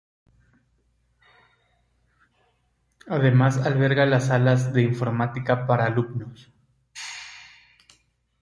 [3.05, 6.49] Además alberga las salas de Informática para alumnos.